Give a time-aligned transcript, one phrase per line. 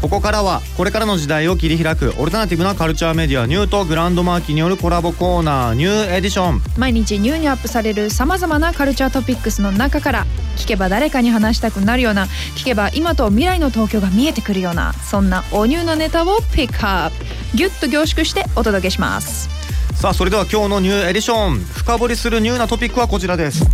[0.00, 6.62] ここからはこれからの時代を切り開くオルタナティブなカルチャーメディアニューとグランドマーキーによるコラボコーナーニューエディション。
[6.76, 17.24] 毎日ニューにアップされるさまざまなカルチャートピックスの中から聞けば誰かに話したくなるような聞けば今と未来の東京が見えてくるようなそんなおニューなネタをピックアップ。
[17.56, 19.48] ギュッと凝縮してお届けします。
[19.94, 21.58] さあそれでは今日のニューエディション。
[21.58, 23.66] 深掘りするニューなトピックはこちらです。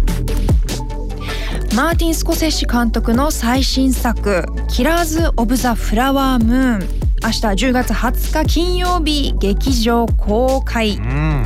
[1.74, 6.88] マーティン・スコセッシ監督の最新作「キラーズ・オブ・ザ・フラワームーン」
[7.24, 10.98] 明日10月20日金曜日劇場公開。
[10.98, 11.44] うん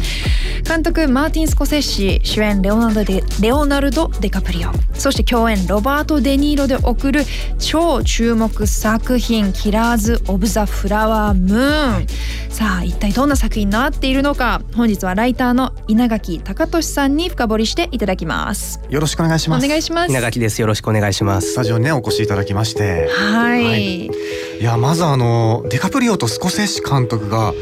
[0.69, 4.71] 監督マーティン・スコセッシ主演レオナルドデレオナルド・デカプリオ。
[4.93, 7.23] そして共演ロバート・デ・ニーロで送る
[7.59, 12.07] 超注目作品「キラーズ・オブ・ザ・フラワームーン」
[12.51, 18.81] さあ一体どんな作品になっているのか本日はライターの稲垣隆俊さんに深掘りしていただきます。
[18.91, 19.69] よろしくお願いしおます。
[19.69, 20.11] 願いします。
[20.11, 20.61] 稲垣です。
[20.61, 21.53] よろしくお願いします。
[21.53, 23.09] スタジオにねお越しいただきまして。
[23.11, 24.11] はい、はい
[24.61, 27.53] いやまずあのデカプリオとスコセッシ監督が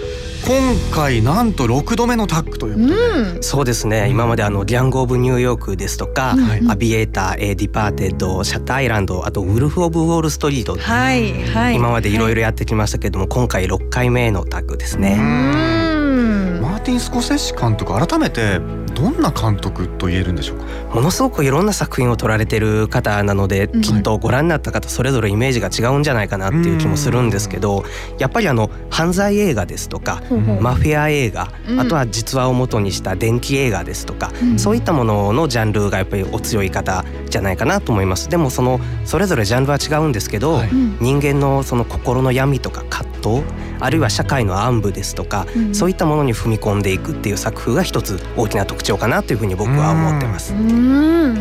[0.46, 0.56] 今
[0.94, 2.94] 回なんと6度目のタッグということで、
[3.34, 3.42] うん。
[3.42, 4.08] そうですね。
[4.10, 6.70] 今まであのギャング・オブ・ニューヨークですとか、うん。
[6.70, 11.74] アビエーター、えーディパーテッド、シャッターアイランドあとウルフ・オブ・ウォール・ストリート、はいはい。
[11.74, 15.16] 今までいろいろやってきましたけども、今回6回目のタッグですうね。
[15.16, 16.60] ん。
[16.62, 18.60] マーティン・スコセッシ監督改めて
[18.96, 20.64] どんな監督と言えるんでしょうか？
[20.94, 23.80] ものすごくいろんな作品を撮られてる方なので、うん。
[23.82, 27.84] きっとご覧になった方それぞれイメージが違うんじゃないかなっていう気もするんですけど、
[28.18, 31.80] やっぱりあの犯罪映画ですとか、ほうほうマフィア映画、うん。
[31.80, 34.58] あとは実話を元にした電気映画ですとか、うん。
[34.58, 38.28] そういったもののジャンルがやっぱりお強い方じゃないかなと思います。
[38.28, 40.68] でもそのそれぞれジャンルは違うんですけど、はい。
[40.70, 40.98] うん。
[41.00, 43.42] 人間のその心の闇とか葛藤
[43.80, 45.74] あるいは社会の暗部ですとか、うん。
[45.74, 50.54] そういったものに踏み込んでいくっていう作風が一つ大きな特徴かなというふうに僕は思ってます。
[50.54, 50.60] うん。
[50.60, 51.32] うんう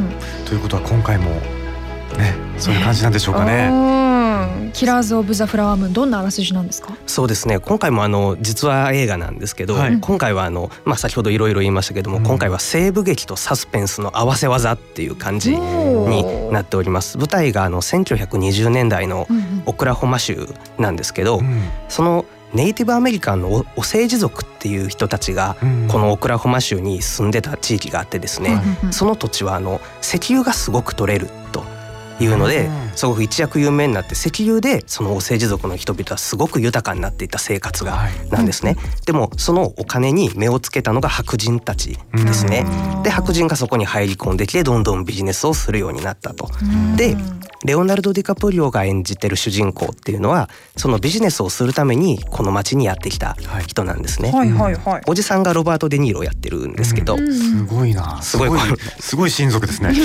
[0.00, 0.10] ん
[0.46, 1.30] ということは今回も
[2.18, 3.68] ねそういう感じなんでしょうかね。
[3.70, 4.03] うん
[4.74, 6.94] キラーズ・オブ・ザ・フラワームーンどんなあらすじなんですか？
[7.06, 7.60] そうですね。
[7.60, 10.00] 今回もあの実は映画なんですけど、はい。
[10.00, 12.24] 今回はあの、まあ、先ほどいろいろ言いましたけども、うん。
[12.24, 17.18] 今回は西部劇とサスペンスの合わせ技っていう感じになっております。
[17.18, 19.62] 舞台があの1920年代のうんうん。
[19.66, 21.62] オクラホマ州なんですけど、うん。
[21.88, 25.88] そのネイティブアメリカンのオオセージ族っていう人たちがうん。
[25.88, 31.43] このオクラホマ州に住んでた地域があってですね、うんうんその土地はあの石油がすごく取れると
[32.20, 38.76] いうので、うんすごく一躍有名になって石油でそのオセージ族の人々はすごく豊かになっていった生活がはいなんですね。
[39.06, 42.66] でもそのお金に目をつけたのが白人たちですね。
[43.02, 46.48] で白人がそこに入り込んできてどんどんビジネスをするようになったと。
[46.96, 47.16] で
[47.64, 53.36] レオナルド・ディカプリオが演じてる主人公っていうのはそのビジネスをするためにこの町にやってきた
[53.66, 54.30] 人なんですね。
[54.30, 58.20] はいはいはいおじさんがロバート・デ・ニーロをやってるんですけど、うんすごいな。
[58.22, 58.50] すごい
[59.00, 59.94] すごい親族ですね。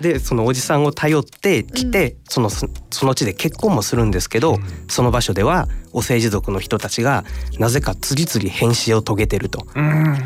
[0.00, 7.24] でそのおじさんを頼って来て、そのそその地で結婚もするんですけど、その場所ではお政治族の人たちが
[7.58, 9.66] なぜか次々変死を遂げてると。
[9.74, 10.16] うん。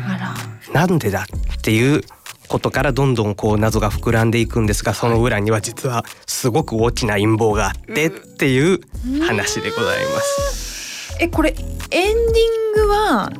[0.73, 1.25] なんでだ
[1.57, 2.03] っていう
[2.47, 8.79] ことからどんどんこう謎が膨らんでいくんですがその裏には実はすごく大きな陰謀があってっていう
[9.25, 11.17] 話でございます。
[11.19, 13.31] えこれエンディングは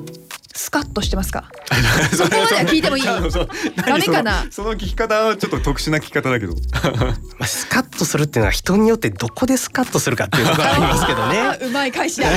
[0.56, 1.50] スカッとしてますか？
[2.16, 3.04] そこまでは聞いてもいい？
[3.86, 4.46] ダメかな？
[4.52, 6.54] その聞き方はちょっと特殊な聞き方だけど。
[7.40, 11.40] まあ、スカッとするっていうのは人によってどこでスカッとするかっていうのがありますけどね。
[11.40, 12.28] あうまい返しだ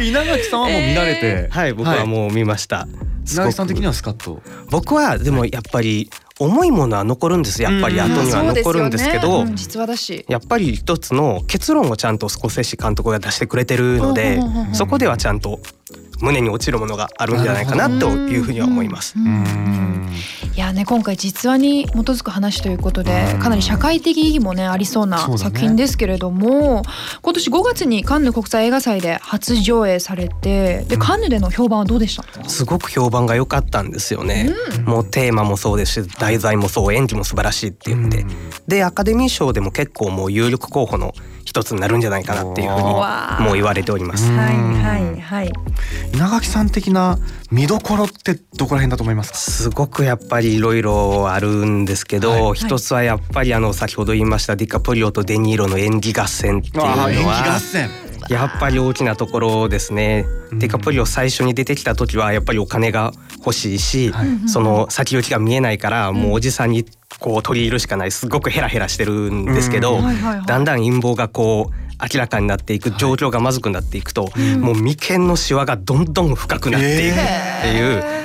[0.00, 1.48] 稲垣さんはもう見られて。
[1.50, 2.88] はい僕はもう見ました。
[3.32, 4.42] 稲垣さん的にはスカッと。
[4.70, 14.40] 僕はでもやっぱり重いものは残るんですやっぱりうん後には残るんですけど、うん実話だしやっぱり一つの結論をちゃんとスコセッシ監督が出してくれてるので
[14.72, 15.58] そこではちゃんと
[16.20, 19.14] 胸に落ちるものがあるんじゃないかなというふうには思います。
[19.16, 19.26] うん。
[19.26, 20.08] うん。
[20.54, 23.38] いやね今回実話に基づく話ということでうん。
[23.38, 26.82] かなり社会的意義もねありそうな作品ですけれども、
[27.22, 32.48] 今年5月にカンヌ国際映画祭で初上映されてでカンヌでの評判はどうでした？
[32.48, 34.52] すごく評判が良かったんですよね。
[34.84, 38.10] もうテーマもそうですし題材もそう演技も素晴らしいっていうん。
[38.10, 38.26] で、
[38.66, 41.14] でアカデミー賞でも結構もう有力候補の
[41.48, 44.30] 一つになるんじゃないかなっていうふうにもう言われております。
[44.30, 44.36] うん。
[44.36, 45.52] はいはいはい。
[46.12, 47.18] 稲垣さん的な
[47.50, 49.38] 見どころってどこら辺だと思いますか？
[49.38, 52.52] すごくやっぱりいろいろあるんですけど、はい。
[52.54, 57.88] 一つはやっぱりあの先ほど言いましたディカプリオとデニーロの演技合戦っていうのあー演技合は戦。
[58.28, 60.26] やっぱり大きなところですね。
[60.52, 64.12] デカプリオ最初に出てきた時はやっぱりお金が欲しいし、
[64.46, 66.84] その先行きが見えないからもうおじさんに
[67.18, 70.46] こう取り入るしかないすごくヘラヘラしてるんですけど、はいはいはい。
[70.46, 74.30] だんだん陰謀がこう明らかになっていく状況がまずくなっていくと、
[74.60, 77.18] もう眉間のシワがどんどん深くなっていくっ
[77.62, 78.18] ていう。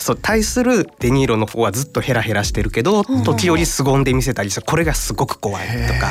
[0.00, 6.08] そう対するデニーロの方はずっとヘラヘラしてるけど時折凄んで見せたりしてこれがすごく怖いとか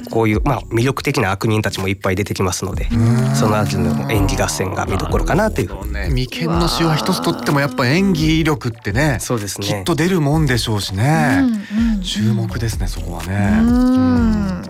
[0.00, 2.88] ぱりこういう、まあ、魅力的な悪人たちもいっぱい出てきますので
[3.34, 5.92] その後の演技合戦が見どころかなという。
[5.92, 6.08] ね。
[6.10, 9.66] 眉間のシワ一つとってもやっぱ演技力ってねそうですね。
[9.66, 11.42] きっと出るもんでしょうしね、
[12.02, 14.62] 注目ですねそこはね、うん。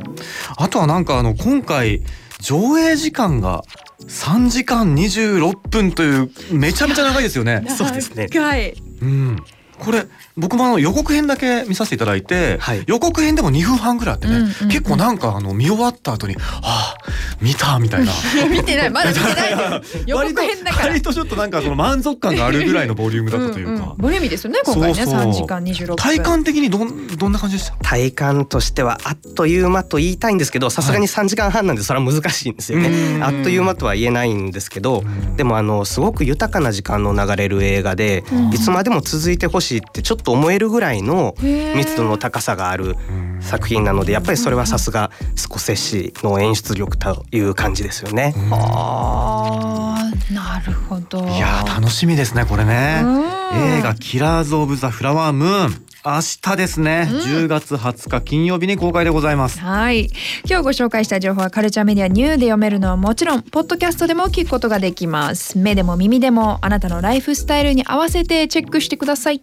[0.56, 2.02] あとはなんかあの今回
[2.40, 3.62] 上映時間が
[4.00, 7.64] 3時間26分というめちゃめちゃ長いですよね。
[7.68, 8.28] そうですね。
[8.28, 8.74] 長い。
[9.02, 9.44] うん、
[9.78, 10.06] これ
[10.36, 12.84] 僕もあの予告編だけ見させていただいて、はい。
[12.86, 14.68] 予告編でも2分半ぐらいあってね、うんうんうん。
[14.68, 16.96] 結構なんかあの見終わった後に「ああ
[17.40, 18.12] 見た」みたいな。
[18.50, 18.90] 見てない。
[18.90, 19.82] まだ見てない。
[20.06, 20.86] 予告編だから。
[20.88, 25.20] 割とちょっとなんかその満足感があるぐらいのボリュームだったというか、んんボリューミーですよね今回ねそうそう。
[25.30, 25.96] 3時間26分。
[25.96, 27.76] 体感的にどんどんな感じでした？
[27.90, 33.24] 体感としてはあっという間と言いたいんですけどさすがに3時間半なんでそれは難しいんですよね、うん。
[33.24, 35.04] あっという間とは言えないんですけど
[35.36, 42.96] でもあのすごく豊かな時間の流れる映画でいつまでも続いてほしいってちょっと思えるぐらいの密度の高さがある
[43.40, 48.34] 作品なのでやっぱりそれはさすがスコセッシの演出力という感じですよね。
[48.50, 51.26] あーなるほど。
[51.28, 53.00] いやー楽しみですねこれね。
[53.02, 53.78] うん。
[53.78, 59.58] 映画キラーズ・オブ・ザ・フラワームーン明日ですね、10月20日金曜日に公開でございます。
[59.58, 60.08] はい。
[60.48, 65.58] 今日ご紹介した情報はカルチャーメディアニューで読めるのはもちろんポッドキャストでも聞くことができます。
[65.58, 69.42] 目でも耳でもあなたのライフスタイルに合わせてチェックしてください